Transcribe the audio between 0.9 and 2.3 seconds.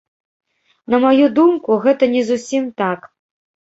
На маю думку, гэта не